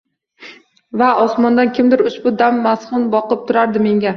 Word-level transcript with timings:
Va 1.01 1.09
osmondan 1.25 1.71
kimdir 1.79 2.03
ushbu 2.13 2.35
dam 2.41 2.61
mahzun 2.67 3.07
boqib 3.17 3.49
turardi 3.53 3.87
menga… 3.89 4.09